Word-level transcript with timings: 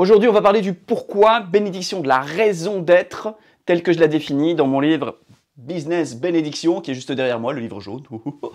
Aujourd'hui, 0.00 0.30
on 0.30 0.32
va 0.32 0.40
parler 0.40 0.62
du 0.62 0.72
pourquoi 0.72 1.40
bénédiction, 1.40 2.00
de 2.00 2.08
la 2.08 2.20
raison 2.20 2.80
d'être 2.80 3.34
telle 3.66 3.82
que 3.82 3.92
je 3.92 4.00
la 4.00 4.08
définis 4.08 4.54
dans 4.54 4.66
mon 4.66 4.80
livre 4.80 5.18
Business 5.58 6.18
Bénédiction, 6.18 6.80
qui 6.80 6.92
est 6.92 6.94
juste 6.94 7.12
derrière 7.12 7.38
moi, 7.38 7.52
le 7.52 7.60
livre 7.60 7.80
jaune. 7.80 8.04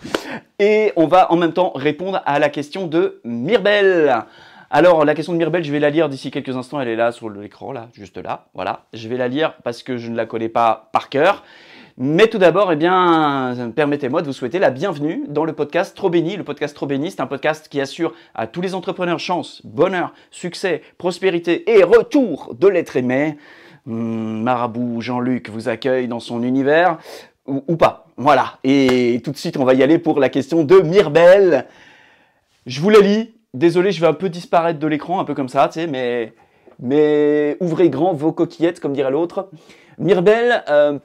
Et 0.60 0.92
on 0.96 1.06
va 1.06 1.32
en 1.32 1.36
même 1.36 1.54
temps 1.54 1.72
répondre 1.76 2.20
à 2.26 2.40
la 2.40 2.50
question 2.50 2.88
de 2.88 3.22
Mirbel. 3.24 4.24
Alors, 4.72 5.06
la 5.06 5.14
question 5.14 5.34
de 5.34 5.38
Mirbel, 5.38 5.64
je 5.64 5.72
vais 5.72 5.80
la 5.80 5.92
lire 5.92 6.10
d'ici 6.10 6.32
quelques 6.32 6.58
instants. 6.58 6.82
Elle 6.82 6.88
est 6.88 6.96
là 6.96 7.12
sur 7.12 7.30
l'écran, 7.30 7.72
là, 7.72 7.90
juste 7.94 8.18
là. 8.18 8.48
Voilà. 8.56 8.86
Je 8.94 9.08
vais 9.08 9.18
la 9.18 9.28
lire 9.28 9.54
parce 9.64 9.84
que 9.84 9.98
je 9.98 10.10
ne 10.10 10.16
la 10.16 10.26
connais 10.26 10.50
pas 10.50 10.90
par 10.94 11.10
cœur. 11.10 11.44
Mais 11.98 12.28
tout 12.28 12.40
d'abord, 12.40 12.74
eh 12.74 12.76
bien, 12.76 13.72
permettez-moi 13.74 14.22
de 14.22 14.28
vous 14.28 14.34
souhaiter 14.34 14.60
la 14.60 14.70
bienvenue 14.70 15.24
dans 15.30 15.46
le 15.46 15.54
podcast 15.54 15.96
Trop 15.96 16.10
Béni. 16.10 16.36
Le 16.36 16.44
podcast 16.44 16.76
Trop 16.76 16.88
Béni, 16.88 17.10
c'est 17.10 17.22
un 17.22 17.26
podcast 17.26 17.70
qui 17.70 17.80
assure 17.80 18.14
à 18.34 18.48
tous 18.48 18.60
les 18.60 18.76
entrepreneurs 18.76 19.18
chance, 19.20 19.62
bonheur, 19.64 20.14
succès, 20.30 20.82
prospérité 20.98 21.72
et 21.72 21.84
retour 21.86 22.54
de 22.60 22.68
l'être 22.68 22.98
aimé. 22.98 23.38
Hmm, 23.86 24.42
Marabout 24.42 25.00
Jean-Luc 25.00 25.50
vous 25.50 25.70
accueille 25.70 26.10
dans 26.10 26.20
son 26.20 26.44
univers 26.44 26.98
ou, 27.48 27.78
pas. 27.78 28.08
Voilà. 28.18 28.60
Et 28.66 29.22
tout 29.24 29.32
de 29.32 29.38
suite, 29.38 29.56
on 29.56 29.64
va 29.64 29.74
y 29.74 29.82
aller 29.82 29.98
pour 29.98 30.20
la 30.20 30.28
question 30.28 30.66
de 30.66 30.82
Mirbel. 30.82 31.66
Je 32.66 32.82
vous 32.82 32.90
la 32.90 33.00
lis. 33.00 33.36
Désolé, 33.54 33.94
je 33.94 34.02
vais 34.02 34.08
un 34.08 34.14
peu 34.14 34.28
disparaître 34.28 34.80
de 34.80 34.88
l'écran, 34.88 35.22
un 35.22 35.24
peu 35.24 35.34
comme 35.34 35.48
ça, 35.48 35.70
tu 35.70 35.80
sais, 35.80 35.88
mais, 35.88 36.34
mais 36.78 37.56
ouvrez 37.62 37.90
grand 37.90 38.12
vos 38.12 38.34
coquillettes, 38.34 38.82
comme 38.82 38.92
dirait 38.92 39.12
l'autre. 39.12 39.50
Mirbel, 39.98 40.62
euh, 40.68 41.00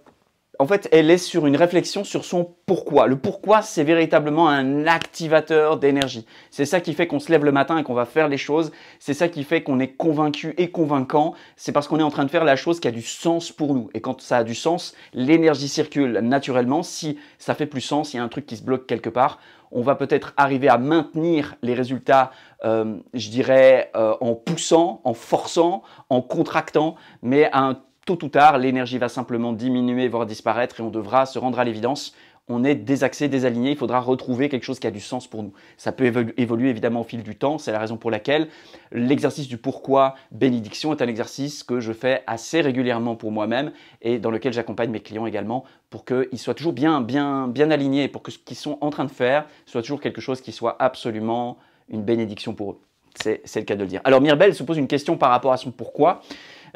en 0.60 0.66
fait, 0.66 0.90
elle 0.92 1.10
est 1.10 1.16
sur 1.16 1.46
une 1.46 1.56
réflexion 1.56 2.04
sur 2.04 2.26
son 2.26 2.54
pourquoi. 2.66 3.06
Le 3.06 3.16
pourquoi, 3.16 3.62
c'est 3.62 3.82
véritablement 3.82 4.46
un 4.46 4.86
activateur 4.86 5.78
d'énergie. 5.78 6.26
C'est 6.50 6.66
ça 6.66 6.82
qui 6.82 6.92
fait 6.92 7.06
qu'on 7.06 7.18
se 7.18 7.32
lève 7.32 7.46
le 7.46 7.50
matin 7.50 7.78
et 7.78 7.82
qu'on 7.82 7.94
va 7.94 8.04
faire 8.04 8.28
les 8.28 8.36
choses. 8.36 8.70
C'est 8.98 9.14
ça 9.14 9.28
qui 9.28 9.42
fait 9.42 9.62
qu'on 9.62 9.80
est 9.80 9.92
convaincu 9.92 10.52
et 10.58 10.70
convaincant. 10.70 11.32
C'est 11.56 11.72
parce 11.72 11.88
qu'on 11.88 11.98
est 11.98 12.02
en 12.02 12.10
train 12.10 12.26
de 12.26 12.30
faire 12.30 12.44
la 12.44 12.56
chose 12.56 12.78
qui 12.78 12.88
a 12.88 12.90
du 12.90 13.00
sens 13.00 13.52
pour 13.52 13.72
nous. 13.72 13.88
Et 13.94 14.02
quand 14.02 14.20
ça 14.20 14.36
a 14.36 14.44
du 14.44 14.54
sens, 14.54 14.94
l'énergie 15.14 15.66
circule 15.66 16.18
naturellement. 16.18 16.82
Si 16.82 17.18
ça 17.38 17.54
fait 17.54 17.64
plus 17.64 17.80
sens, 17.80 18.12
il 18.12 18.18
y 18.18 18.20
a 18.20 18.22
un 18.22 18.28
truc 18.28 18.44
qui 18.44 18.58
se 18.58 18.62
bloque 18.62 18.86
quelque 18.86 19.08
part, 19.08 19.38
on 19.72 19.80
va 19.80 19.94
peut-être 19.94 20.34
arriver 20.36 20.68
à 20.68 20.76
maintenir 20.76 21.54
les 21.62 21.74
résultats, 21.74 22.32
euh, 22.64 22.98
je 23.14 23.30
dirais, 23.30 23.90
euh, 23.96 24.14
en 24.20 24.34
poussant, 24.34 25.00
en 25.04 25.14
forçant, 25.14 25.82
en 26.10 26.20
contractant, 26.20 26.96
mais 27.22 27.48
à 27.52 27.60
un 27.60 27.78
tôt 28.16 28.26
ou 28.26 28.28
tard, 28.28 28.58
l'énergie 28.58 28.98
va 28.98 29.08
simplement 29.08 29.52
diminuer, 29.52 30.08
voire 30.08 30.26
disparaître, 30.26 30.80
et 30.80 30.82
on 30.82 30.90
devra 30.90 31.26
se 31.26 31.38
rendre 31.38 31.58
à 31.58 31.64
l'évidence. 31.64 32.14
On 32.48 32.64
est 32.64 32.74
désaxé, 32.74 33.28
désaligné, 33.28 33.70
il 33.70 33.76
faudra 33.76 34.00
retrouver 34.00 34.48
quelque 34.48 34.64
chose 34.64 34.80
qui 34.80 34.86
a 34.88 34.90
du 34.90 34.98
sens 34.98 35.28
pour 35.28 35.44
nous. 35.44 35.52
Ça 35.76 35.92
peut 35.92 36.32
évoluer 36.36 36.70
évidemment 36.70 37.02
au 37.02 37.04
fil 37.04 37.22
du 37.22 37.36
temps, 37.36 37.58
c'est 37.58 37.70
la 37.70 37.78
raison 37.78 37.96
pour 37.96 38.10
laquelle 38.10 38.48
l'exercice 38.90 39.46
du 39.46 39.56
pourquoi 39.56 40.16
bénédiction 40.32 40.92
est 40.92 41.00
un 41.00 41.06
exercice 41.06 41.62
que 41.62 41.78
je 41.78 41.92
fais 41.92 42.24
assez 42.26 42.60
régulièrement 42.60 43.14
pour 43.14 43.30
moi-même 43.30 43.70
et 44.02 44.18
dans 44.18 44.32
lequel 44.32 44.52
j'accompagne 44.52 44.90
mes 44.90 44.98
clients 44.98 45.26
également 45.26 45.64
pour 45.90 46.04
qu'ils 46.04 46.38
soient 46.38 46.54
toujours 46.54 46.72
bien, 46.72 47.00
bien, 47.00 47.46
bien 47.46 47.70
alignés, 47.70 48.08
pour 48.08 48.22
que 48.22 48.32
ce 48.32 48.38
qu'ils 48.38 48.56
sont 48.56 48.78
en 48.80 48.90
train 48.90 49.04
de 49.04 49.12
faire 49.12 49.46
soit 49.64 49.82
toujours 49.82 50.00
quelque 50.00 50.20
chose 50.20 50.40
qui 50.40 50.50
soit 50.50 50.74
absolument 50.80 51.56
une 51.88 52.02
bénédiction 52.02 52.54
pour 52.54 52.72
eux. 52.72 52.80
C'est 53.14 53.56
le 53.56 53.62
cas 53.62 53.76
de 53.76 53.82
le 53.82 53.86
dire. 53.86 54.00
Alors 54.04 54.20
Mirbel 54.20 54.54
se 54.54 54.62
pose 54.62 54.78
une 54.78 54.88
question 54.88 55.16
par 55.16 55.30
rapport 55.30 55.52
à 55.52 55.56
son 55.56 55.70
pourquoi. 55.70 56.22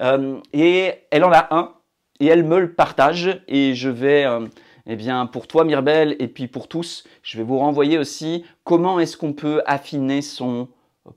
Euh, 0.00 0.40
et 0.52 0.92
elle 1.10 1.24
en 1.24 1.32
a 1.32 1.54
un, 1.54 1.74
et 2.20 2.26
elle 2.26 2.44
me 2.44 2.58
le 2.58 2.72
partage, 2.74 3.42
et 3.48 3.74
je 3.74 3.88
vais, 3.88 4.24
euh, 4.24 4.46
eh 4.86 4.96
bien, 4.96 5.26
pour 5.26 5.46
toi 5.46 5.64
Mirbel, 5.64 6.16
et 6.18 6.28
puis 6.28 6.48
pour 6.48 6.68
tous, 6.68 7.04
je 7.22 7.36
vais 7.38 7.44
vous 7.44 7.58
renvoyer 7.58 7.98
aussi 7.98 8.44
comment 8.64 9.00
est-ce 9.00 9.16
qu'on 9.16 9.32
peut 9.32 9.62
affiner 9.66 10.22
son 10.22 10.68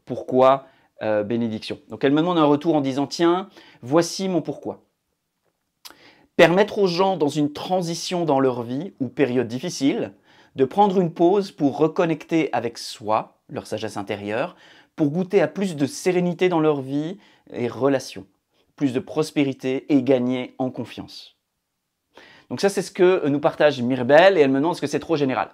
pourquoi 0.05 0.65
euh, 1.01 1.23
bénédiction. 1.23 1.79
Donc 1.89 2.03
elle 2.03 2.11
me 2.11 2.17
demande 2.17 2.39
un 2.39 2.45
retour 2.45 2.75
en 2.75 2.81
disant, 2.81 3.07
tiens, 3.07 3.49
voici 3.81 4.27
mon 4.27 4.41
pourquoi. 4.41 4.83
Permettre 6.35 6.79
aux 6.79 6.87
gens 6.87 7.17
dans 7.17 7.29
une 7.29 7.53
transition 7.53 8.25
dans 8.25 8.39
leur 8.39 8.63
vie 8.63 8.93
ou 8.99 9.07
période 9.07 9.47
difficile 9.47 10.13
de 10.55 10.65
prendre 10.65 10.99
une 10.99 11.13
pause 11.13 11.51
pour 11.51 11.77
reconnecter 11.77 12.51
avec 12.51 12.79
soi, 12.79 13.37
leur 13.49 13.67
sagesse 13.67 13.97
intérieure, 13.97 14.55
pour 14.95 15.09
goûter 15.09 15.41
à 15.41 15.47
plus 15.47 15.75
de 15.75 15.85
sérénité 15.85 16.49
dans 16.49 16.59
leur 16.59 16.81
vie 16.81 17.19
et 17.53 17.67
relations 17.67 18.25
plus 18.77 18.93
de 18.93 18.99
prospérité 19.01 19.85
et 19.93 20.03
gagner 20.03 20.55
en 20.59 20.69
confiance. 20.69 21.35
Donc 22.49 22.61
ça, 22.61 22.69
c'est 22.69 22.81
ce 22.81 22.91
que 22.91 23.27
nous 23.27 23.41
partage 23.41 23.81
Mirbel 23.81 24.37
et 24.37 24.41
elle 24.41 24.51
me 24.51 24.59
demande 24.59 24.73
est-ce 24.73 24.81
que 24.81 24.87
c'est 24.87 24.99
trop 24.99 25.17
général? 25.17 25.49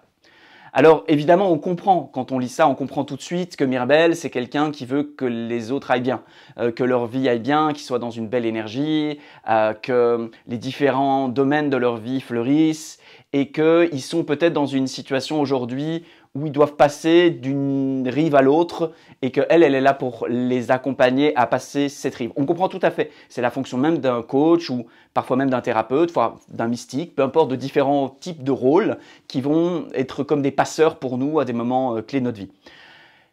Alors 0.76 1.04
évidemment, 1.08 1.52
on 1.52 1.60
comprend, 1.60 2.10
quand 2.12 2.32
on 2.32 2.40
lit 2.40 2.50
ça, 2.50 2.68
on 2.68 2.74
comprend 2.74 3.04
tout 3.04 3.16
de 3.16 3.22
suite 3.22 3.56
que 3.56 3.64
Mirbel, 3.64 4.16
c'est 4.16 4.32
quelqu'un 4.32 4.72
qui 4.72 4.88
veut 4.88 5.04
que 5.04 5.26
les 5.26 5.72
autres 5.72 5.92
aillent 5.92 6.02
bien, 6.02 6.24
euh, 6.58 6.72
que 6.72 6.84
leur 6.84 7.06
vie 7.06 7.30
aille 7.30 7.40
bien, 7.40 7.74
qu'ils 7.74 7.84
soient 7.84 8.00
dans 8.00 8.10
une 8.10 8.28
belle 8.28 8.46
énergie, 8.46 9.20
euh, 9.48 9.74
que 9.74 10.32
les 10.48 10.58
différents 10.58 11.30
domaines 11.30 11.70
de 11.70 11.78
leur 11.78 11.98
vie 11.98 12.22
fleurissent 12.22 12.98
et 13.34 13.52
qu'ils 13.52 14.02
sont 14.02 14.24
peut-être 14.24 14.54
dans 14.54 14.66
une 14.66 14.88
situation 14.88 15.40
aujourd'hui 15.40 16.06
où 16.36 16.48
ils 16.48 16.52
doivent 16.52 16.76
passer 16.76 17.30
d'une 17.30 18.10
rive 18.10 18.34
à 18.34 18.42
l'autre 18.42 18.92
et 19.22 19.32
qu'elle, 19.32 19.62
elle 19.62 19.76
est 19.76 19.82
là 19.82 19.94
pour 19.94 20.26
les 20.28 20.72
accompagner 20.72 21.36
à 21.36 21.46
passer 21.46 21.90
cette 21.90 22.16
rive. 22.16 22.32
On 22.36 22.46
comprend 22.46 22.70
tout 22.70 22.80
à 22.82 22.90
fait. 22.90 23.12
C'est 23.30 23.42
la 23.42 23.52
fonction 23.52 23.78
même 23.78 24.00
d'un 24.00 24.24
coach 24.24 24.72
ou 24.72 24.88
parfois 25.14 25.38
même 25.38 25.52
d'un 25.52 25.62
thérapeute, 25.62 26.12
d'un 26.50 26.68
mystique, 26.68 27.16
peu 27.16 27.22
importe, 27.22 27.52
de 27.52 27.56
différents 27.56 28.10
types 28.10 28.44
de 28.44 28.52
rôles 28.52 28.98
qui 29.28 29.42
vont 29.42 29.88
être 29.94 30.24
comme 30.24 30.42
des 30.42 30.52
passeurs 30.52 30.98
pour 30.98 31.20
nous 31.20 31.40
à 31.40 31.46
des 31.46 31.54
moments 31.54 31.98
euh, 31.98 32.02
clés 32.02 32.20
de 32.20 32.26
notre 32.26 32.40
vie. 32.40 32.50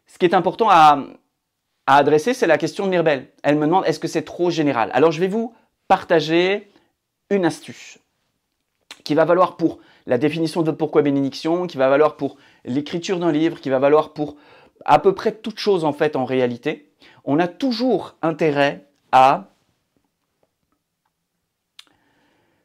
Ce 0.06 0.18
qui 0.18 0.26
est 0.26 0.34
important 0.34 0.68
à, 0.68 1.02
à 1.86 1.96
adresser, 1.96 2.34
c'est 2.34 2.46
la 2.46 2.58
question 2.58 2.84
de 2.84 2.90
Mirbel. 2.90 3.28
Elle 3.42 3.56
me 3.56 3.64
demande 3.64 3.84
est-ce 3.86 3.98
que 3.98 4.08
c'est 4.08 4.22
trop 4.22 4.50
général? 4.50 4.90
Alors 4.92 5.10
je 5.10 5.20
vais 5.20 5.28
vous 5.28 5.54
partager 5.88 6.70
une 7.30 7.46
astuce 7.46 7.98
qui 9.04 9.14
va 9.14 9.24
valoir 9.24 9.56
pour 9.56 9.78
la 10.10 10.18
définition 10.18 10.62
de 10.62 10.72
pourquoi 10.72 11.02
bénédiction, 11.02 11.68
qui 11.68 11.76
va 11.76 11.88
valoir 11.88 12.16
pour 12.16 12.36
l'écriture 12.64 13.20
d'un 13.20 13.30
livre, 13.30 13.60
qui 13.60 13.70
va 13.70 13.78
valoir 13.78 14.12
pour 14.12 14.34
à 14.84 14.98
peu 14.98 15.14
près 15.14 15.30
toute 15.30 15.60
chose 15.60 15.84
en 15.84 15.92
fait 15.92 16.16
en 16.16 16.24
réalité. 16.24 16.90
On 17.24 17.38
a 17.38 17.46
toujours 17.46 18.16
intérêt 18.20 18.88
à 19.12 19.54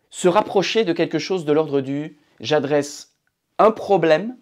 se 0.09 0.28
rapprocher 0.28 0.85
de 0.85 0.91
quelque 0.91 1.19
chose 1.19 1.45
de 1.45 1.53
l'ordre 1.53 1.81
du 1.81 2.17
j'adresse 2.39 3.16
un 3.59 3.69
problème, 3.69 4.38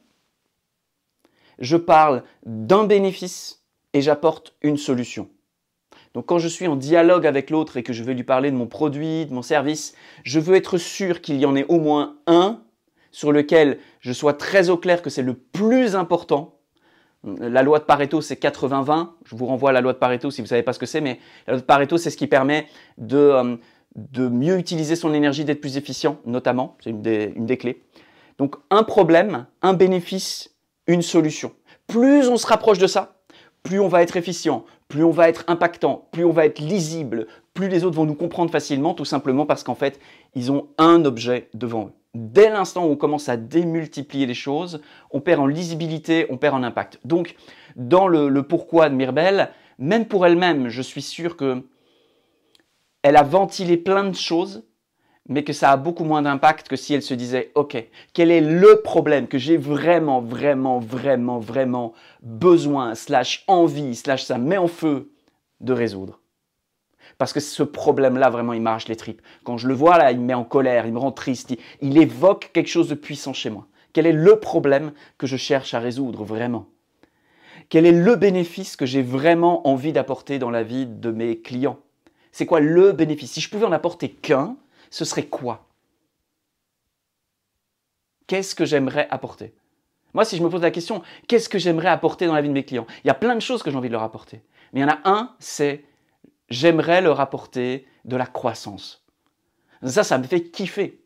je 1.60 1.76
parle 1.76 2.24
d'un 2.46 2.86
bénéfice 2.86 3.66
et 3.92 4.02
j'apporte 4.02 4.56
une 4.62 4.78
solution. 4.78 5.30
Donc 6.14 6.28
quand 6.28 6.40
je 6.40 6.48
suis 6.48 6.68
en 6.68 6.78
dialogue 6.78 7.28
avec 7.28 7.50
l'autre 7.50 7.76
et 7.76 7.84
que 7.84 7.92
je 7.92 8.04
vais 8.06 8.14
lui 8.14 8.24
parler 8.24 8.50
de 8.50 8.56
mon 8.56 8.68
produit, 8.68 9.26
de 9.26 9.34
mon 9.34 9.42
service, 9.42 9.94
je 10.24 10.40
veux 10.40 10.56
être 10.56 10.78
sûr 10.78 11.20
qu'il 11.20 11.36
y 11.36 11.46
en 11.46 11.58
ait 11.58 11.66
au 11.68 11.82
moins 11.82 12.16
un 12.28 12.63
sur 13.14 13.32
lequel 13.32 13.78
je 14.02 14.12
sois 14.12 14.34
très 14.34 14.70
au 14.70 14.76
clair 14.76 15.02
que 15.02 15.10
c'est 15.10 15.22
le 15.22 15.36
plus 15.36 15.96
important. 15.96 16.56
La 17.24 17.64
loi 17.64 17.80
de 17.80 17.86
Pareto, 17.86 18.20
c'est 18.20 18.42
80-20. 18.42 19.12
Je 19.24 19.36
vous 19.36 19.46
renvoie 19.46 19.70
à 19.70 19.74
la 19.74 19.80
loi 19.80 19.94
de 19.94 20.00
Pareto 20.00 20.30
si 20.30 20.42
vous 20.42 20.46
ne 20.46 20.50
savez 20.50 20.64
pas 20.64 20.74
ce 20.74 20.80
que 20.80 20.86
c'est, 20.86 21.00
mais 21.00 21.20
la 21.48 21.54
loi 21.54 21.62
de 21.62 21.66
Pareto, 21.66 21.98
c'est 21.98 22.10
ce 22.10 22.18
qui 22.18 22.28
permet 22.28 22.68
de, 22.98 23.18
euh, 23.18 24.30
mieux 24.30 24.58
utiliser 24.58 24.98
son 24.98 25.14
énergie, 25.14 25.46
d'être 25.46 25.62
plus 25.62 25.78
efficient, 25.78 26.20
notamment. 26.26 26.76
C'est 26.84 26.90
une 26.90 27.08
une 27.36 27.46
des 27.46 27.58
clés. 27.58 27.84
Donc 28.40 28.56
un 28.72 28.84
problème, 28.84 29.46
un 29.62 29.74
bénéfice, 29.74 30.56
une 30.88 31.04
solution. 31.04 31.54
Plus 31.86 32.28
on 32.28 32.36
se 32.36 32.48
rapproche 32.48 32.80
de 32.80 32.88
ça, 32.88 33.20
plus 33.62 33.80
on 33.80 33.88
va 33.88 34.02
être 34.02 34.18
efficient, 34.18 34.66
plus 34.88 35.04
on 35.04 35.12
va 35.12 35.30
être 35.30 35.46
impactant, 35.48 36.08
plus 36.12 36.26
on 36.26 36.32
va 36.32 36.48
être 36.48 36.60
lisible, 36.60 37.28
plus 37.54 37.70
les 37.70 37.86
autres 37.86 37.96
vont 37.96 38.06
nous 38.06 38.16
comprendre 38.16 38.52
facilement, 38.52 38.96
tout 38.96 39.06
simplement 39.06 39.46
parce 39.46 39.64
qu'en 39.64 39.76
fait, 39.76 40.00
ils 40.34 40.52
ont 40.52 40.70
un 40.80 41.06
objet 41.06 41.50
devant 41.54 41.86
eux 41.86 42.03
dès 42.14 42.50
l'instant 42.50 42.86
où 42.86 42.92
on 42.92 42.96
commence 42.96 43.30
à 43.30 43.38
démultiplier 43.38 44.26
les 44.26 44.34
choses, 44.34 44.82
on 45.12 45.20
perd 45.20 45.40
en 45.40 45.48
lisibilité, 45.48 46.28
on 46.30 46.38
perd 46.38 46.56
en 46.56 46.64
impact. 46.64 47.00
Donc, 47.06 47.36
dans 47.76 48.08
le, 48.08 48.44
pourquoi 48.44 48.90
de 48.90 48.96
Mirbel, 48.96 49.50
même 49.80 50.06
pour 50.06 50.26
elle-même, 50.26 50.70
je 50.70 50.82
suis 50.82 51.02
sûr 51.02 51.36
que 51.36 51.64
elle 53.02 53.18
a 53.18 53.24
ventilé 53.24 53.76
plein 53.76 54.06
de 54.06 54.16
choses, 54.16 54.64
mais 55.28 55.44
que 55.44 55.54
ça 55.54 55.72
a 55.72 55.78
beaucoup 55.78 56.04
moins 56.04 56.22
d'impact 56.22 56.68
que 56.68 56.76
si 56.76 56.94
elle 56.94 57.02
se 57.02 57.14
disait, 57.14 57.52
OK, 57.56 57.78
quel 58.14 58.32
est 58.32 58.42
le 58.42 58.82
problème 58.82 59.28
que 59.28 59.38
j'ai 59.38 59.58
vraiment, 59.58 60.22
vraiment, 60.22 60.80
vraiment, 60.80 61.40
vraiment 61.40 61.94
besoin, 62.22 62.96
slash 62.96 63.44
envie, 63.48 63.96
slash 63.96 64.24
ça 64.24 64.38
met 64.38 64.58
en 64.58 64.68
feu 64.68 65.12
de 65.60 65.74
résoudre? 65.74 66.23
Parce 67.18 67.34
que 67.34 67.40
ce 67.40 67.64
problème-là, 67.64 68.30
vraiment, 68.30 68.54
il 68.54 68.62
m'arrache 68.62 68.88
les 68.88 68.96
tripes. 68.96 69.22
Quand 69.44 69.58
je 69.58 69.68
le 69.68 69.74
vois 69.74 69.98
là, 69.98 70.12
il 70.12 70.20
me 70.20 70.26
met 70.26 70.34
en 70.34 70.44
colère, 70.44 70.86
il 70.86 70.94
me 70.94 71.00
rend 71.00 71.12
triste, 71.12 71.54
il, 71.82 71.98
évoque 71.98 72.52
quelque 72.54 72.70
chose 72.70 72.90
de 72.90 72.96
puissant 72.96 73.34
chez 73.34 73.50
moi. 73.50 73.68
Quel 73.94 74.08
est 74.08 74.14
le 74.14 74.40
problème 74.40 74.92
que 75.18 75.28
je 75.28 75.38
cherche 75.38 75.74
à 75.74 75.80
résoudre 75.80 76.24
vraiment? 76.24 76.68
Quel 77.70 77.86
est 77.86 77.92
le 77.92 78.16
bénéfice 78.16 78.76
que 78.76 78.86
j'ai 78.86 79.02
vraiment 79.02 79.68
envie 79.68 79.94
d'apporter 79.94 80.40
dans 80.40 80.50
la 80.50 80.64
vie 80.64 80.86
de 80.86 81.12
mes 81.12 81.40
clients? 81.40 81.80
C'est 82.32 82.46
quoi 82.46 82.60
le 82.60 82.92
bénéfice? 82.92 83.32
Si 83.32 83.42
je 83.42 83.50
pouvais 83.50 83.66
en 83.66 83.72
apporter 83.72 84.10
qu'un, 84.10 84.58
ce 84.90 85.06
serait 85.06 85.28
quoi? 85.28 85.68
Qu'est-ce 88.28 88.56
que 88.56 88.66
j'aimerais 88.66 89.08
apporter? 89.12 89.54
Moi, 90.14 90.26
si 90.26 90.38
je 90.38 90.44
me 90.44 90.50
pose 90.50 90.62
la 90.62 90.72
question, 90.72 91.02
qu'est-ce 91.28 91.50
que 91.50 91.58
j'aimerais 91.58 91.90
apporter 91.90 92.28
dans 92.28 92.34
la 92.34 92.42
vie 92.42 92.48
de 92.48 92.54
mes 92.54 92.64
clients? 92.64 92.88
Il 93.04 93.08
y 93.08 93.12
a 93.12 93.16
plein 93.16 93.36
de 93.36 93.42
choses 93.42 93.64
que 93.64 93.72
j'ai 93.72 93.78
envie 93.78 93.90
de 93.90 93.94
leur 93.94 94.04
apporter. 94.04 94.42
Mais 94.72 94.82
il 94.82 94.84
y 94.84 94.86
en 94.86 94.90
a 94.90 95.00
un, 95.06 95.36
c'est 95.40 95.84
j'aimerais 96.54 97.02
leur 97.02 97.20
apporter 97.20 97.86
de 98.06 98.16
la 98.16 98.26
croissance. 98.26 99.06
Ça, 99.86 100.04
ça 100.04 100.18
me 100.18 100.24
fait 100.24 100.44
kiffer. 100.44 101.02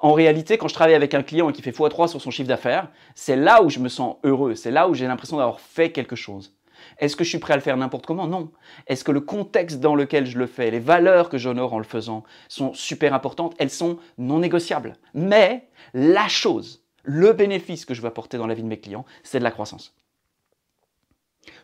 En 0.00 0.12
réalité, 0.12 0.58
quand 0.58 0.68
je 0.68 0.74
travaille 0.74 0.94
avec 0.94 1.14
un 1.14 1.22
client 1.22 1.50
qui 1.52 1.62
fait 1.62 1.70
x3 1.70 2.08
sur 2.08 2.20
son 2.20 2.30
chiffre 2.30 2.48
d'affaires, 2.48 2.90
c'est 3.14 3.36
là 3.36 3.62
où 3.62 3.70
je 3.70 3.78
me 3.78 3.88
sens 3.88 4.16
heureux, 4.24 4.54
c'est 4.54 4.70
là 4.70 4.88
où 4.88 4.94
j'ai 4.94 5.06
l'impression 5.06 5.38
d'avoir 5.38 5.60
fait 5.60 5.90
quelque 5.90 6.16
chose. 6.16 6.54
Est-ce 6.98 7.16
que 7.16 7.24
je 7.24 7.28
suis 7.28 7.38
prêt 7.38 7.52
à 7.52 7.56
le 7.56 7.62
faire 7.62 7.76
n'importe 7.76 8.06
comment? 8.06 8.26
Non. 8.26 8.50
Est-ce 8.86 9.04
que 9.04 9.12
le 9.12 9.20
contexte 9.20 9.80
dans 9.80 9.94
lequel 9.94 10.26
je 10.26 10.38
le 10.38 10.46
fais, 10.46 10.70
les 10.70 10.80
valeurs 10.80 11.28
que 11.28 11.38
j'honore 11.38 11.72
en 11.72 11.78
le 11.78 11.84
faisant 11.84 12.24
sont 12.48 12.74
super 12.74 13.14
importantes? 13.14 13.54
Elles 13.58 13.70
sont 13.70 13.98
non 14.18 14.38
négociables. 14.38 14.94
Mais 15.14 15.68
la 15.94 16.28
chose, 16.28 16.82
le 17.02 17.32
bénéfice 17.32 17.84
que 17.84 17.94
je 17.94 18.00
veux 18.00 18.08
apporter 18.08 18.38
dans 18.38 18.46
la 18.46 18.54
vie 18.54 18.62
de 18.62 18.68
mes 18.68 18.80
clients, 18.80 19.04
c'est 19.22 19.38
de 19.38 19.44
la 19.44 19.50
croissance. 19.50 19.94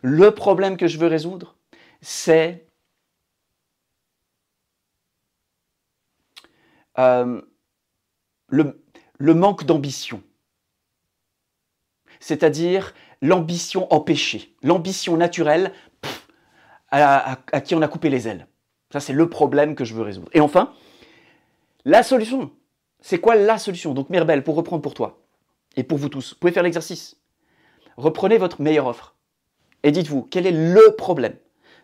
Le 0.01 0.31
problème 0.31 0.77
que 0.77 0.87
je 0.87 0.97
veux 0.97 1.07
résoudre, 1.07 1.55
c'est 2.01 2.66
euh, 6.99 7.41
le, 8.49 9.33
manque 9.33 9.65
d'ambition. 9.65 10.21
C'est-à-dire 12.19 12.93
l'ambition 13.21 13.91
empêchée, 13.93 14.55
l'ambition 14.63 15.17
naturelle 15.17 15.73
à, 16.89 17.37
qui 17.63 17.75
on 17.75 17.81
a 17.81 17.87
coupé 17.87 18.09
les 18.09 18.27
ailes. 18.27 18.47
Ça, 18.91 18.99
c'est 18.99 19.13
le 19.13 19.29
problème 19.29 19.75
que 19.75 19.83
je 19.83 19.93
veux 19.93 20.03
résoudre. 20.03 20.29
Et 20.33 20.39
enfin, 20.39 20.73
la 21.85 22.03
solution. 22.03 22.51
C'est 23.01 23.19
quoi 23.19 23.35
la 23.35 23.57
solution? 23.57 23.93
Donc, 23.93 24.09
Mirbel, 24.09 24.43
pour 24.43 24.55
reprendre 24.55 24.81
pour 24.81 24.93
toi 24.93 25.21
et 25.75 25.83
pour 25.83 25.97
vous 25.97 26.09
tous, 26.09 26.33
vous 26.33 26.39
pouvez 26.39 26.53
faire 26.53 26.63
l'exercice. 26.63 27.17
Reprenez 27.97 28.37
votre 28.37 28.61
meilleure 28.61 28.87
offre 28.87 29.15
et 29.83 29.91
dites-vous, 29.91 30.23
quel 30.23 30.47
est 30.47 30.51
le 30.51 30.95
problème? 30.95 31.35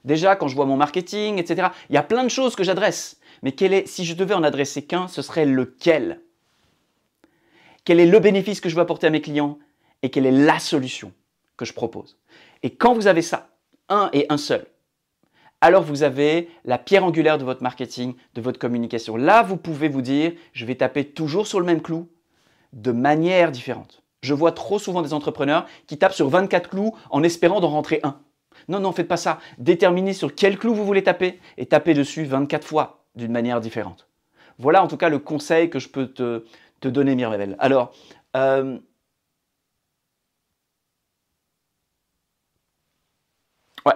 Déjà, 0.03 0.35
quand 0.35 0.47
je 0.47 0.55
vois 0.55 0.65
mon 0.65 0.75
marketing, 0.75 1.37
etc., 1.37 1.69
il 1.89 1.95
y 1.95 1.97
a 1.97 2.03
plein 2.03 2.23
de 2.23 2.29
choses 2.29 2.55
que 2.55 2.63
j'adresse. 2.63 3.19
Mais 3.43 3.51
quel 3.51 3.73
est, 3.73 3.87
si 3.87 4.05
je 4.05 4.15
devais 4.15 4.33
en 4.33 4.41
adresser 4.41 4.83
qu'un, 4.83 5.07
ce 5.07 5.21
serait 5.21 5.45
lequel? 5.45 6.21
Quel 7.83 7.99
est 7.99 8.05
le 8.05 8.19
bénéfice 8.19 8.61
que 8.61 8.69
je 8.69 8.75
veux 8.75 8.81
apporter 8.81 9.05
à 9.05 9.09
mes 9.09 9.21
clients? 9.21 9.59
Et 10.01 10.09
quelle 10.09 10.25
est 10.25 10.31
la 10.31 10.59
solution 10.59 11.11
que 11.57 11.65
je 11.65 11.73
propose? 11.73 12.17
Et 12.63 12.71
quand 12.71 12.93
vous 12.93 13.07
avez 13.07 13.21
ça, 13.21 13.49
un 13.89 14.09
et 14.13 14.25
un 14.29 14.37
seul, 14.37 14.65
alors 15.59 15.83
vous 15.83 16.03
avez 16.03 16.49
la 16.63 16.77
pierre 16.77 17.03
angulaire 17.03 17.37
de 17.37 17.43
votre 17.43 17.63
marketing, 17.63 18.15
de 18.33 18.41
votre 18.41 18.59
communication. 18.59 19.17
Là, 19.17 19.43
vous 19.43 19.57
pouvez 19.57 19.89
vous 19.89 20.01
dire, 20.01 20.31
je 20.53 20.65
vais 20.65 20.75
taper 20.75 21.05
toujours 21.05 21.45
sur 21.45 21.59
le 21.59 21.65
même 21.65 21.81
clou 21.81 22.09
de 22.71 22.91
manière 22.91 23.51
différente. 23.51 24.03
Je 24.21 24.33
vois 24.33 24.53
trop 24.53 24.79
souvent 24.79 25.01
des 25.01 25.13
entrepreneurs 25.13 25.65
qui 25.85 25.97
tapent 25.97 26.13
sur 26.13 26.29
24 26.29 26.69
clous 26.69 26.95
en 27.09 27.23
espérant 27.23 27.59
d'en 27.59 27.69
rentrer 27.69 27.99
un. 28.03 28.19
Non, 28.69 28.79
non, 28.79 28.93
faites 28.93 29.07
pas 29.07 29.17
ça. 29.17 29.39
Déterminez 29.57 30.13
sur 30.13 30.33
quel 30.33 30.57
clou 30.57 30.73
vous 30.73 30.85
voulez 30.85 31.03
taper 31.03 31.39
et 31.57 31.65
tapez 31.65 31.93
dessus 31.93 32.23
24 32.23 32.65
fois 32.65 33.02
d'une 33.15 33.31
manière 33.31 33.61
différente. 33.61 34.07
Voilà 34.57 34.83
en 34.83 34.87
tout 34.87 34.97
cas 34.97 35.09
le 35.09 35.19
conseil 35.19 35.69
que 35.69 35.79
je 35.79 35.89
peux 35.89 36.07
te, 36.07 36.43
donner, 36.81 37.15
Mirlevel. 37.15 37.55
Alors, 37.59 37.93
euh, 38.35 38.77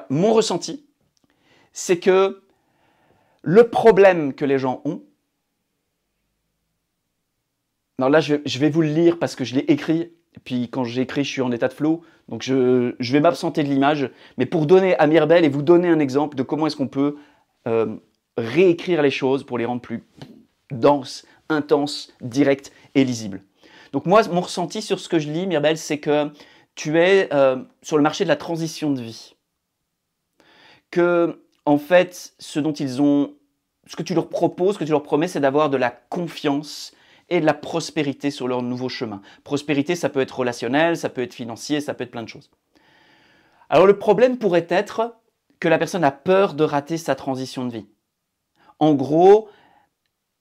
mon 0.10 0.34
ressenti, 0.34 0.86
c'est 1.74 2.00
que 2.00 2.42
le 3.42 3.70
problème 3.70 4.34
que 4.34 4.46
les 4.46 4.58
gens 4.58 4.82
ont, 4.86 5.04
non, 8.00 8.10
là, 8.10 8.20
je, 8.20 8.60
vais 8.60 8.70
vous 8.70 8.84
le 8.84 8.90
lire 8.90 9.18
parce 9.18 9.36
que 9.36 9.44
je 9.44 9.56
l'ai 9.56 9.66
écrit. 9.72 10.12
Puis 10.44 10.70
quand 10.70 10.84
j'écris, 10.84 11.24
je 11.24 11.32
suis 11.32 11.42
en 11.42 11.52
état 11.52 11.68
de 11.68 11.74
flow. 11.74 12.04
Donc 12.30 12.44
je, 12.44 12.94
vais 13.00 13.20
m'absenter 13.20 13.64
de 13.64 13.70
l'image. 13.70 14.12
Mais 14.38 14.46
pour 14.46 14.68
donner 14.68 14.96
à 15.00 15.08
Mirbel 15.08 15.44
et 15.44 15.50
vous 15.50 15.64
donner 15.64 15.88
un 15.88 16.00
exemple 16.00 16.38
de 16.38 16.44
comment 16.44 16.68
est-ce 16.68 16.76
qu'on 16.76 16.88
peut 16.88 17.18
euh, 17.68 17.98
réécrire 18.38 19.02
les 19.02 19.12
choses 19.12 19.44
pour 19.44 19.58
les 19.58 19.66
rendre 19.66 19.82
plus 19.82 20.04
denses, 20.72 21.26
intenses, 21.50 22.14
directes 22.22 22.72
et 22.96 23.04
lisibles. 23.04 23.44
Donc 23.92 24.06
moi, 24.06 24.22
mon 24.30 24.42
ressenti 24.42 24.82
sur 24.82 25.00
ce 25.00 25.10
que 25.10 25.20
je 25.20 25.30
lis, 25.30 25.48
Mirbel, 25.48 25.78
c'est 25.78 26.00
que 26.00 26.32
tu 26.76 27.00
es 27.00 27.34
euh, 27.34 27.58
sur 27.82 27.98
le 27.98 28.04
marché 28.04 28.24
de 28.24 28.30
la 28.30 28.36
transition 28.36 28.92
de 28.92 29.02
vie. 29.02 29.36
Que, 30.92 31.42
en 31.66 31.78
fait, 31.78 32.34
ce 32.40 32.60
dont 32.60 32.74
ils 32.74 33.02
ont, 33.02 33.34
ce 33.88 33.96
que 33.96 34.04
tu 34.04 34.14
leur 34.14 34.30
proposes, 34.30 34.76
ce 34.76 34.80
que 34.80 34.84
tu 34.84 34.92
leur 34.92 35.04
promets, 35.04 35.28
c'est 35.28 35.40
d'avoir 35.40 35.70
de 35.70 35.78
la 35.78 35.90
confiance 35.90 36.94
et 37.30 37.42
de 37.42 37.46
la 37.46 37.54
prospérité 37.54 38.32
sur 38.32 38.48
leur 38.48 38.62
nouveau 38.62 38.90
chemin. 38.90 39.22
Prospérité, 39.44 39.96
ça 39.96 40.10
peut 40.10 40.22
être 40.22 40.40
relationnel, 40.40 40.96
ça 40.96 41.10
peut 41.10 41.22
être 41.22 41.34
financier, 41.34 41.82
ça 41.82 41.94
peut 41.94 42.04
être 42.04 42.12
plein 42.12 42.24
de 42.24 42.30
choses. 42.30 42.50
Alors 43.70 43.86
le 43.86 43.98
problème 43.98 44.38
pourrait 44.38 44.68
être 44.70 45.18
que 45.60 45.68
la 45.68 45.78
personne 45.78 46.04
a 46.04 46.12
peur 46.12 46.54
de 46.54 46.64
rater 46.64 46.98
sa 46.98 47.16
transition 47.16 47.66
de 47.66 47.74
vie. 47.74 47.86
En 48.80 48.94
gros, 48.94 49.50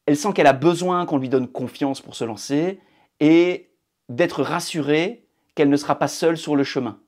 elle 0.06 0.16
sent 0.16 0.32
qu'elle 0.34 0.46
a 0.46 0.52
besoin 0.52 1.06
qu'on 1.06 1.18
lui 1.18 1.28
donne 1.28 1.48
confiance 1.48 2.00
pour 2.00 2.14
se 2.14 2.24
lancer 2.24 2.80
et 3.20 3.70
d'être 4.08 4.42
rassurée 4.42 5.26
qu'elle 5.54 5.70
ne 5.70 5.76
sera 5.76 5.98
pas 5.98 6.08
seule 6.08 6.36
sur 6.36 6.54
le 6.54 6.64
chemin. 6.64 6.98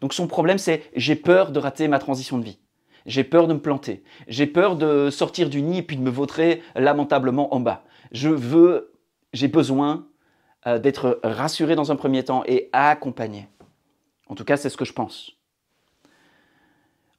Donc 0.00 0.14
son 0.14 0.26
problème 0.26 0.58
c'est 0.58 0.82
j'ai 0.94 1.16
peur 1.16 1.52
de 1.52 1.58
rater 1.58 1.88
ma 1.88 1.98
transition 1.98 2.38
de 2.38 2.44
vie. 2.44 2.58
J'ai 3.06 3.24
peur 3.24 3.46
de 3.46 3.54
me 3.54 3.60
planter. 3.60 4.02
J'ai 4.28 4.46
peur 4.46 4.76
de 4.76 5.10
sortir 5.10 5.50
du 5.50 5.62
nid 5.62 5.78
et 5.78 5.82
puis 5.82 5.96
de 5.96 6.02
me 6.02 6.10
vautrer 6.10 6.62
lamentablement 6.74 7.54
en 7.54 7.60
bas. 7.60 7.84
Je 8.12 8.28
veux 8.28 8.92
j'ai 9.32 9.48
besoin 9.48 10.06
euh, 10.66 10.78
d'être 10.78 11.20
rassuré 11.22 11.74
dans 11.76 11.92
un 11.92 11.96
premier 11.96 12.24
temps 12.24 12.44
et 12.46 12.70
accompagné. 12.72 13.48
En 14.28 14.34
tout 14.34 14.44
cas, 14.44 14.56
c'est 14.56 14.70
ce 14.70 14.76
que 14.76 14.84
je 14.84 14.92
pense. 14.92 15.32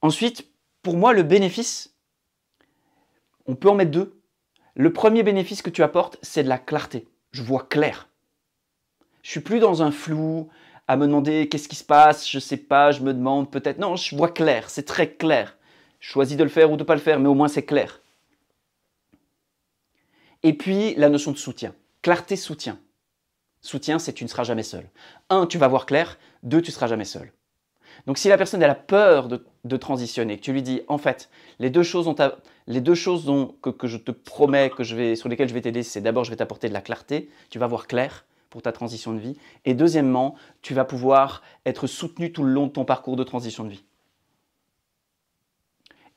Ensuite, 0.01 0.47
pour 0.81 0.97
moi, 0.97 1.13
le 1.13 1.23
bénéfice, 1.23 1.94
on 3.45 3.55
peut 3.55 3.69
en 3.69 3.75
mettre 3.75 3.91
deux. 3.91 4.19
Le 4.75 4.91
premier 4.91 5.23
bénéfice 5.23 5.61
que 5.61 5.69
tu 5.69 5.83
apportes, 5.83 6.17
c'est 6.21 6.43
de 6.43 6.49
la 6.49 6.57
clarté. 6.57 7.07
Je 7.31 7.41
vois 7.41 7.63
clair. 7.63 8.09
Je 9.23 9.31
suis 9.31 9.39
plus 9.39 9.59
dans 9.59 9.81
un 9.81 9.91
flou, 9.91 10.49
à 10.87 10.97
me 10.97 11.07
demander 11.07 11.49
qu'est-ce 11.49 11.67
qui 11.67 11.75
se 11.75 11.83
passe, 11.83 12.29
je 12.29 12.39
sais 12.39 12.57
pas, 12.57 12.91
je 12.91 13.01
me 13.01 13.13
demande 13.13 13.49
peut-être. 13.49 13.79
Non, 13.79 13.95
je 13.95 14.15
vois 14.15 14.29
clair, 14.29 14.69
c'est 14.69 14.85
très 14.85 15.09
clair. 15.09 15.57
Je 15.99 16.09
choisis 16.09 16.37
de 16.37 16.43
le 16.43 16.49
faire 16.49 16.71
ou 16.71 16.77
de 16.77 16.83
pas 16.83 16.95
le 16.95 17.01
faire, 17.01 17.19
mais 17.19 17.29
au 17.29 17.33
moins 17.33 17.47
c'est 17.47 17.65
clair. 17.65 18.01
Et 20.43 20.53
puis 20.53 20.93
la 20.95 21.09
notion 21.09 21.31
de 21.31 21.37
soutien. 21.37 21.73
Clarté, 22.03 22.35
soutien. 22.35 22.77
Soutien, 23.61 23.97
c'est 23.97 24.13
tu 24.13 24.23
ne 24.23 24.29
seras 24.29 24.43
jamais 24.43 24.61
seul. 24.61 24.87
Un, 25.31 25.47
tu 25.47 25.57
vas 25.57 25.67
voir 25.67 25.87
clair. 25.87 26.19
Deux, 26.43 26.61
tu 26.61 26.71
seras 26.71 26.85
jamais 26.85 27.05
seul. 27.05 27.31
Donc 28.05 28.19
si 28.19 28.27
la 28.27 28.37
personne 28.37 28.61
a 28.61 28.75
peur 28.75 29.27
de, 29.27 29.43
transitionner, 29.77 30.37
que 30.37 30.43
tu 30.43 30.53
lui 30.53 30.61
dis 30.61 30.81
en 30.87 30.97
fait 30.97 31.29
les 31.59 31.69
deux 31.69 31.83
choses, 31.83 32.13
les 32.67 32.81
deux 32.81 32.95
choses 32.95 33.25
dont, 33.25 33.47
que, 33.61 33.87
je 33.87 33.97
te 33.97 34.11
promets 34.11 34.69
que 34.69 34.83
je 34.83 34.95
vais, 34.95 35.15
sur 35.15 35.29
lesquelles 35.29 35.49
je 35.49 35.53
vais 35.53 35.61
t'aider, 35.61 35.83
c'est 35.83 36.01
d'abord 36.01 36.23
je 36.23 36.29
vais 36.29 36.35
t'apporter 36.35 36.69
de 36.69 36.73
la 36.73 36.81
clarté, 36.81 37.29
tu 37.49 37.59
vas 37.59 37.67
voir 37.67 37.87
clair 37.87 38.25
pour 38.49 38.61
ta 38.61 38.71
transition 38.71 39.13
de 39.13 39.19
vie, 39.19 39.37
et 39.65 39.73
deuxièmement 39.73 40.35
tu 40.61 40.73
vas 40.73 40.85
pouvoir 40.85 41.41
être 41.65 41.87
soutenu 41.87 42.31
tout 42.31 42.43
le 42.43 42.51
long 42.51 42.67
de 42.67 42.71
ton 42.71 42.85
parcours 42.85 43.15
de 43.15 43.23
transition 43.23 43.63
de 43.63 43.69
vie. 43.69 43.83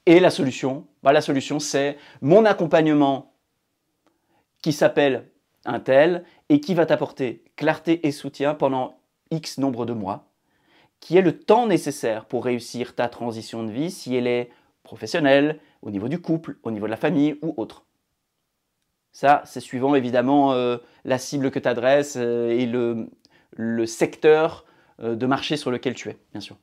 Et 0.07 0.21
la 0.21 0.31
solution, 0.31 0.87
bah, 1.03 1.13
la 1.13 1.21
solution 1.21 1.59
c'est 1.59 1.97
mon 2.21 2.45
accompagnement 2.45 3.33
qui 4.63 4.73
s'appelle 4.73 5.31
un 5.65 5.81
tel, 5.81 6.25
et 6.49 6.61
qui 6.61 6.75
va 6.75 6.87
t'apporter 6.87 7.45
clarté 7.57 8.07
et 8.07 8.13
soutien 8.13 8.55
pendant 8.55 9.01
X 9.31 9.59
nombre 9.59 9.85
de 9.85 9.93
mois, 9.93 10.28
qui 11.01 11.17
est 11.17 11.23
le 11.23 11.39
temps 11.39 11.67
nécessaire 11.67 12.25
pour 12.25 12.45
réussir 12.45 12.95
ta 12.95 13.09
transition 13.09 13.63
de 13.63 13.71
vie 13.71 13.91
si 13.91 14.15
elle 14.15 14.27
est 14.27 14.51
professionnelle, 14.83 15.61
au 15.83 15.91
niveau 15.91 16.09
du 16.09 16.21
couple, 16.21 16.57
au 16.63 16.71
niveau 16.71 16.87
de 16.87 16.91
la 16.91 16.97
famille 16.97 17.39
ou 17.43 17.55
autre. 17.57 17.85
Ça, 19.13 19.43
c'est 19.45 19.61
suivant 19.61 19.95
évidemment 19.95 20.53
euh, 20.53 20.79
la 21.05 21.19
cible 21.19 21.51
que 21.51 21.59
tu 21.59 21.69
adresses 21.69 22.17
euh, 22.17 22.51
et 22.51 22.67
le, 22.67 23.87
secteur 23.87 24.65
euh, 25.01 25.15
de 25.15 25.27
marché 25.27 25.57
sur 25.57 25.71
lequel 25.71 25.95
tu 25.95 26.09
es, 26.09 26.19
bien 26.33 26.41
sûr. 26.41 26.57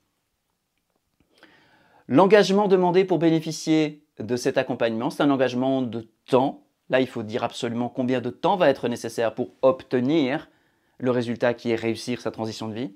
L'engagement 2.08 2.68
demandé 2.68 3.04
pour 3.04 3.20
bénéficier 3.20 4.06
de 4.20 4.36
cet 4.36 4.58
accompagnement, 4.58 5.10
c'est 5.10 5.24
un 5.24 5.32
engagement 5.32 5.82
de 5.82 6.08
temps 6.28 6.66
Là, 6.90 7.02
il 7.02 7.08
faut 7.08 7.24
dire 7.24 7.44
absolument 7.44 7.90
combien 7.90 8.22
de 8.22 8.30
temps 8.30 8.58
va 8.58 8.70
être 8.70 8.88
nécessaire 8.88 9.34
pour 9.34 9.52
obtenir 9.62 10.50
le 10.98 11.12
résultat 11.12 11.54
qui 11.54 11.72
est 11.72 11.76
réussir 11.76 12.22
sa 12.22 12.32
transition 12.32 12.68
de 12.68 12.74
vie. 12.74 12.96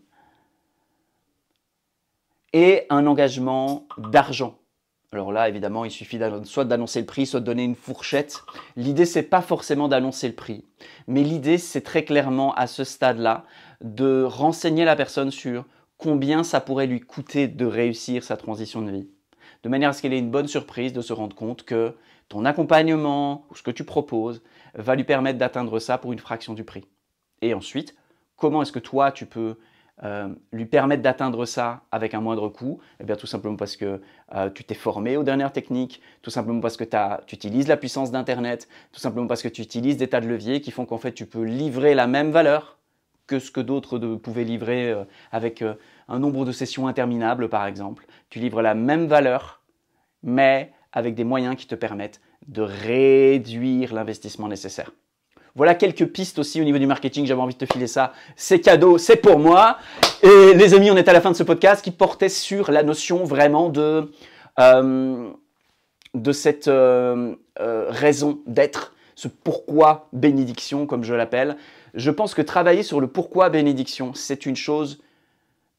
Et 2.53 2.85
un 2.89 3.05
engagement 3.05 3.87
d'argent. 3.97 4.59
Alors 5.11 5.31
là, 5.31 5.49
évidemment, 5.49 5.85
il 5.85 5.91
suffit 5.91 6.19
soit 6.43 6.65
d'annoncer 6.65 6.99
le 6.99 7.05
prix, 7.05 7.25
soit 7.25 7.39
de 7.39 7.45
donner 7.45 7.63
une 7.63 7.75
fourchette. 7.75 8.41
L'idée, 8.75 9.05
c'est 9.05 9.23
pas 9.23 9.41
forcément 9.41 9.87
d'annoncer 9.87 10.27
le 10.27 10.35
prix, 10.35 10.65
mais 11.07 11.23
l'idée, 11.23 11.57
c'est 11.57 11.81
très 11.81 12.03
clairement 12.03 12.53
à 12.53 12.67
ce 12.67 12.83
stade-là 12.83 13.45
de 13.81 14.23
renseigner 14.23 14.85
la 14.85 14.95
personne 14.95 15.31
sur 15.31 15.65
combien 15.97 16.43
ça 16.43 16.61
pourrait 16.61 16.85
lui 16.85 17.01
coûter 17.01 17.47
de 17.47 17.65
réussir 17.65 18.23
sa 18.23 18.37
transition 18.37 18.83
de 18.83 18.91
vie, 18.91 19.09
de 19.63 19.69
manière 19.69 19.89
à 19.89 19.93
ce 19.93 20.01
qu'elle 20.01 20.13
ait 20.13 20.19
une 20.19 20.31
bonne 20.31 20.47
surprise 20.47 20.93
de 20.93 21.01
se 21.01 21.13
rendre 21.13 21.35
compte 21.35 21.63
que 21.63 21.95
ton 22.29 22.45
accompagnement 22.45 23.45
ou 23.49 23.55
ce 23.55 23.63
que 23.63 23.71
tu 23.71 23.83
proposes 23.83 24.43
va 24.75 24.95
lui 24.95 25.03
permettre 25.03 25.39
d'atteindre 25.39 25.79
ça 25.79 25.97
pour 25.97 26.13
une 26.13 26.19
fraction 26.19 26.53
du 26.53 26.63
prix. 26.63 26.85
Et 27.41 27.55
ensuite, 27.55 27.95
comment 28.37 28.61
est-ce 28.61 28.71
que 28.71 28.79
toi, 28.79 29.11
tu 29.11 29.25
peux 29.25 29.57
euh, 30.03 30.29
lui 30.53 30.65
permettre 30.65 31.03
d'atteindre 31.03 31.45
ça 31.45 31.81
avec 31.91 32.13
un 32.13 32.21
moindre 32.21 32.47
coût 32.47 32.79
Eh 33.01 33.03
bien, 33.03 33.15
tout 33.15 33.27
simplement 33.27 33.57
parce 33.57 33.75
que 33.75 34.01
euh, 34.33 34.49
tu 34.49 34.63
t'es 34.63 34.75
formé 34.75 35.17
aux 35.17 35.23
dernières 35.23 35.51
techniques, 35.51 36.01
tout 36.21 36.29
simplement 36.29 36.61
parce 36.61 36.77
que 36.77 36.85
tu 37.25 37.35
utilises 37.35 37.67
la 37.67 37.75
puissance 37.75 38.11
d'Internet, 38.11 38.69
tout 38.91 38.99
simplement 38.99 39.27
parce 39.27 39.41
que 39.41 39.49
tu 39.49 39.61
utilises 39.61 39.97
des 39.97 40.07
tas 40.07 40.21
de 40.21 40.27
leviers 40.27 40.61
qui 40.61 40.71
font 40.71 40.85
qu'en 40.85 40.97
fait, 40.97 41.11
tu 41.11 41.25
peux 41.25 41.43
livrer 41.43 41.95
la 41.95 42.07
même 42.07 42.31
valeur 42.31 42.77
que 43.27 43.39
ce 43.39 43.51
que 43.51 43.59
d'autres 43.59 43.99
pouvaient 44.15 44.45
livrer 44.45 44.89
euh, 44.89 45.03
avec 45.31 45.63
un 46.07 46.19
nombre 46.19 46.45
de 46.45 46.51
sessions 46.51 46.87
interminables, 46.87 47.49
par 47.49 47.65
exemple. 47.65 48.05
Tu 48.29 48.39
livres 48.39 48.61
la 48.61 48.75
même 48.75 49.05
valeur, 49.07 49.61
mais 50.23 50.71
avec 50.93 51.13
des 51.13 51.25
moyens 51.25 51.55
qui 51.55 51.67
te 51.67 51.75
permettent 51.75 52.21
de 52.47 52.61
réduire 52.61 53.93
l'investissement 53.93 54.47
nécessaire. 54.47 54.91
Voilà 55.55 55.75
quelques 55.75 56.05
pistes 56.07 56.39
aussi 56.39 56.61
au 56.61 56.63
niveau 56.63 56.77
du 56.77 56.87
marketing. 56.87 57.25
J'avais 57.25 57.41
envie 57.41 57.55
de 57.55 57.65
te 57.65 57.71
filer 57.71 57.87
ça. 57.87 58.13
C'est 58.35 58.59
cadeau, 58.59 58.97
c'est 58.97 59.15
pour 59.15 59.39
moi. 59.39 59.77
Et 60.21 60.53
les 60.53 60.73
amis, 60.73 60.91
on 60.91 60.97
est 60.97 61.07
à 61.07 61.13
la 61.13 61.21
fin 61.21 61.31
de 61.31 61.35
ce 61.35 61.43
podcast 61.43 61.83
qui 61.83 61.91
portait 61.91 62.29
sur 62.29 62.71
la 62.71 62.83
notion 62.83 63.23
vraiment 63.23 63.69
de, 63.69 64.11
euh, 64.59 65.31
cette 66.31 66.67
euh, 66.67 67.35
euh, 67.59 67.87
raison 67.89 68.39
d'être, 68.45 68.93
ce 69.15 69.27
pourquoi 69.27 70.07
bénédiction, 70.13 70.85
comme 70.85 71.03
je 71.03 71.13
l'appelle. 71.13 71.57
Je 71.93 72.11
pense 72.11 72.33
que 72.33 72.41
travailler 72.41 72.83
sur 72.83 73.01
le 73.01 73.07
pourquoi 73.07 73.49
bénédiction, 73.49 74.13
c'est 74.13 74.45
une 74.45 74.55
chose 74.55 75.01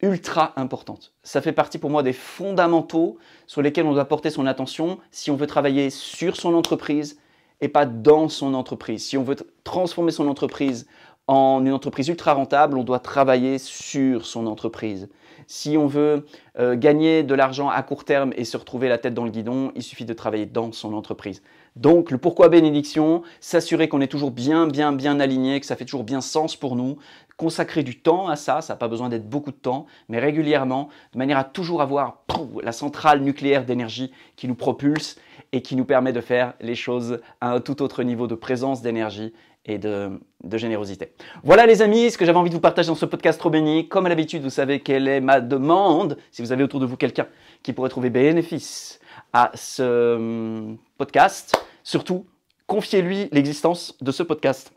ultra 0.02 0.52
importante. 0.56 1.12
Ça 1.22 1.42
fait 1.42 1.52
partie 1.52 1.78
pour 1.78 1.90
moi 1.90 2.02
des 2.02 2.12
fondamentaux 2.12 3.18
sur 3.46 3.62
lesquels 3.62 3.86
on 3.86 3.92
doit 3.92 4.06
porter 4.06 4.30
son 4.30 4.46
attention 4.46 4.98
si 5.10 5.30
on 5.30 5.36
veut 5.36 5.46
travailler 5.46 5.90
sur 5.90 6.36
son 6.36 6.54
entreprise, 6.54 7.18
et 7.60 7.68
pas 7.68 7.86
dans 7.86 8.28
son 8.28 8.54
entreprise. 8.54 9.04
Si 9.04 9.16
on 9.16 9.22
veut 9.22 9.36
transformer 9.64 10.12
son 10.12 10.28
entreprise 10.28 10.86
en 11.26 11.64
une 11.64 11.72
entreprise 11.72 12.08
ultra 12.08 12.34
rentable, 12.34 12.76
on 12.76 12.84
doit 12.84 12.98
travailler 12.98 13.58
sur 13.58 14.26
son 14.26 14.46
entreprise. 14.46 15.08
Si 15.46 15.76
on 15.76 15.86
veut 15.86 16.26
euh, 16.58 16.76
gagner 16.76 17.22
de 17.22 17.34
l'argent 17.34 17.68
à 17.68 17.82
court 17.82 18.04
terme 18.04 18.32
et 18.36 18.44
se 18.44 18.56
retrouver 18.56 18.88
la 18.88 18.98
tête 18.98 19.14
dans 19.14 19.24
le 19.24 19.30
guidon, 19.30 19.72
il 19.74 19.82
suffit 19.82 20.04
de 20.04 20.12
travailler 20.12 20.46
dans 20.46 20.72
son 20.72 20.92
entreprise. 20.94 21.42
Donc 21.76 22.10
le 22.10 22.18
pourquoi 22.18 22.48
bénédiction, 22.48 23.22
s'assurer 23.40 23.88
qu'on 23.88 24.00
est 24.00 24.08
toujours 24.08 24.32
bien, 24.32 24.66
bien, 24.66 24.92
bien 24.92 25.20
aligné, 25.20 25.60
que 25.60 25.66
ça 25.66 25.76
fait 25.76 25.84
toujours 25.84 26.04
bien 26.04 26.20
sens 26.20 26.56
pour 26.56 26.76
nous, 26.76 26.98
consacrer 27.40 27.82
du 27.82 27.98
temps 27.98 28.28
à 28.28 28.36
ça, 28.36 28.60
ça 28.60 28.74
n'a 28.74 28.76
pas 28.76 28.86
besoin 28.86 29.08
d'être 29.08 29.26
beaucoup 29.26 29.50
de 29.50 29.56
temps, 29.56 29.86
mais 30.10 30.18
régulièrement, 30.18 30.90
de 31.14 31.18
manière 31.18 31.38
à 31.38 31.44
toujours 31.44 31.80
avoir 31.80 32.22
la 32.62 32.72
centrale 32.72 33.22
nucléaire 33.22 33.64
d'énergie 33.64 34.12
qui 34.36 34.46
nous 34.46 34.54
propulse 34.54 35.16
et 35.52 35.62
qui 35.62 35.74
nous 35.74 35.86
permet 35.86 36.12
de 36.12 36.20
faire 36.20 36.52
les 36.60 36.74
choses 36.74 37.22
à 37.40 37.52
un 37.52 37.60
tout 37.60 37.80
autre 37.80 38.02
niveau 38.02 38.26
de 38.26 38.34
présence 38.34 38.82
d'énergie 38.82 39.32
et 39.64 39.78
de, 39.78 40.20
générosité. 40.52 41.14
Voilà 41.42 41.64
les 41.64 41.80
amis, 41.80 42.10
ce 42.10 42.18
que 42.18 42.26
j'avais 42.26 42.36
envie 42.36 42.50
de 42.50 42.54
vous 42.54 42.60
partager 42.60 42.88
dans 42.88 42.94
ce 42.94 43.06
podcast 43.06 43.40
trop. 43.40 43.50
Comme 43.88 44.04
à 44.04 44.10
l'habitude, 44.10 44.42
vous 44.42 44.50
savez 44.50 44.80
quelle 44.80 45.08
est 45.08 45.22
ma 45.22 45.40
demande. 45.40 46.18
Si 46.32 46.42
vous 46.42 46.52
avez 46.52 46.62
autour 46.62 46.78
de 46.80 46.84
vous 46.84 46.98
quelqu'un 46.98 47.26
qui 47.62 47.72
pourrait 47.72 47.88
trouver 47.88 48.10
bénéfice 48.10 49.00
à 49.32 49.50
ce 49.54 50.16
hum, 50.16 50.76
podcast, 50.98 51.58
surtout, 51.84 52.26
confiez-lui 52.66 53.30
l'existence 53.32 53.96
de 54.02 54.12
ce 54.12 54.22
podcast 54.22 54.74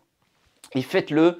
et 0.75 0.81
faites-le. 0.81 1.39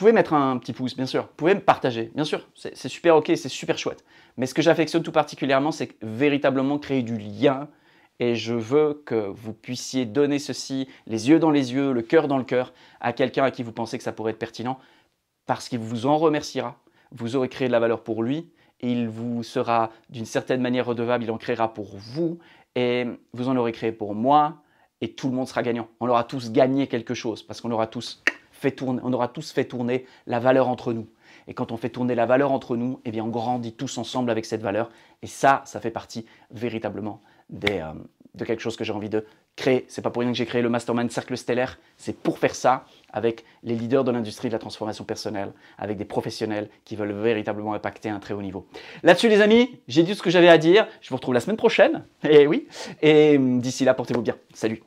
Pouvez 0.00 0.12
mettre 0.12 0.32
un 0.32 0.56
petit 0.56 0.72
pouce, 0.72 0.96
bien 0.96 1.04
sûr. 1.04 1.24
Vous 1.24 1.34
pouvez 1.36 1.54
me 1.54 1.60
partager, 1.60 2.10
bien 2.14 2.24
sûr. 2.24 2.48
C'est 2.54 2.88
super 2.88 3.16
ok, 3.16 3.32
c'est 3.36 3.50
super 3.50 3.76
chouette. 3.76 4.02
Mais 4.38 4.46
ce 4.46 4.54
que 4.54 4.62
j'affectionne 4.62 5.02
tout 5.02 5.12
particulièrement, 5.12 5.72
c'est 5.72 5.90
véritablement 6.00 6.78
créer 6.78 7.02
du 7.02 7.18
lien 7.18 7.68
et 8.18 8.34
je 8.34 8.54
veux 8.54 9.02
que 9.04 9.14
vous 9.14 9.52
puissiez 9.52 10.06
donner 10.06 10.38
ceci, 10.38 10.88
les 11.06 11.28
yeux 11.28 11.38
dans 11.38 11.50
les 11.50 11.74
yeux, 11.74 11.92
le 11.92 12.00
cœur 12.00 12.28
dans 12.28 12.38
le 12.38 12.44
cœur, 12.44 12.72
à 13.00 13.12
quelqu'un 13.12 13.44
à 13.44 13.50
qui 13.50 13.62
vous 13.62 13.72
pensez 13.72 13.98
que 13.98 14.04
ça 14.04 14.12
pourrait 14.12 14.32
être 14.32 14.38
pertinent, 14.38 14.78
parce 15.44 15.68
qu'il 15.68 15.80
vous 15.80 16.06
en 16.06 16.16
remerciera. 16.16 16.78
Vous 17.12 17.36
aurez 17.36 17.50
créé 17.50 17.68
de 17.68 17.72
la 17.72 17.78
valeur 17.78 18.02
pour 18.02 18.22
lui, 18.22 18.48
et 18.80 18.90
il 18.90 19.06
vous 19.06 19.42
sera 19.42 19.90
d'une 20.08 20.24
certaine 20.24 20.62
manière 20.62 20.86
redevable, 20.86 21.24
il 21.24 21.30
en 21.30 21.36
créera 21.36 21.74
pour 21.74 21.94
vous, 21.98 22.38
et 22.74 23.04
vous 23.34 23.50
en 23.50 23.56
aurez 23.58 23.72
créé 23.72 23.92
pour 23.92 24.14
moi, 24.14 24.62
et 25.02 25.12
tout 25.12 25.28
le 25.28 25.34
monde 25.34 25.46
sera 25.46 25.62
gagnant. 25.62 25.88
On 26.00 26.08
aura 26.08 26.24
tous 26.24 26.52
gagné 26.52 26.86
quelque 26.86 27.12
chose, 27.12 27.42
parce 27.42 27.60
qu'on 27.60 27.70
aura 27.70 27.86
tous 27.86 28.22
on 28.82 29.12
aura 29.12 29.28
tous 29.28 29.52
fait 29.52 29.64
tourner 29.64 30.06
la 30.26 30.38
valeur 30.38 30.68
entre 30.68 30.92
nous. 30.92 31.06
Et 31.48 31.54
quand 31.54 31.72
on 31.72 31.76
fait 31.76 31.90
tourner 31.90 32.14
la 32.14 32.26
valeur 32.26 32.52
entre 32.52 32.76
nous, 32.76 33.00
eh 33.04 33.10
bien 33.10 33.24
on 33.24 33.28
grandit 33.28 33.72
tous 33.72 33.98
ensemble 33.98 34.30
avec 34.30 34.44
cette 34.44 34.62
valeur. 34.62 34.90
Et 35.22 35.26
ça, 35.26 35.62
ça 35.64 35.80
fait 35.80 35.90
partie 35.90 36.26
véritablement 36.50 37.22
euh, 37.64 37.92
de 38.34 38.44
quelque 38.44 38.60
chose 38.60 38.76
que 38.76 38.84
j'ai 38.84 38.92
envie 38.92 39.08
de 39.08 39.24
créer. 39.56 39.84
C'est 39.88 40.02
pas 40.02 40.10
pour 40.10 40.20
rien 40.20 40.30
que 40.30 40.36
j'ai 40.36 40.46
créé 40.46 40.62
le 40.62 40.68
Mastermind 40.68 41.10
Cercle 41.10 41.36
Stellaire. 41.36 41.78
C'est 41.96 42.16
pour 42.16 42.38
faire 42.38 42.54
ça 42.54 42.84
avec 43.12 43.44
les 43.64 43.74
leaders 43.74 44.04
de 44.04 44.12
l'industrie 44.12 44.48
de 44.48 44.52
la 44.52 44.58
transformation 44.58 45.04
personnelle, 45.04 45.52
avec 45.78 45.96
des 45.96 46.04
professionnels 46.04 46.70
qui 46.84 46.94
veulent 46.94 47.12
véritablement 47.12 47.74
impacter 47.74 48.08
un 48.08 48.20
très 48.20 48.34
haut 48.34 48.42
niveau. 48.42 48.66
Là-dessus, 49.02 49.28
les 49.28 49.40
amis, 49.40 49.80
j'ai 49.88 50.04
dit 50.04 50.14
ce 50.14 50.22
que 50.22 50.30
j'avais 50.30 50.48
à 50.48 50.58
dire. 50.58 50.86
Je 51.00 51.08
vous 51.10 51.16
retrouve 51.16 51.34
la 51.34 51.40
semaine 51.40 51.56
prochaine. 51.56 52.04
Et 52.22 52.46
oui. 52.46 52.68
Et 53.02 53.36
d'ici 53.38 53.84
là, 53.84 53.94
portez-vous 53.94 54.22
bien. 54.22 54.36
Salut. 54.54 54.82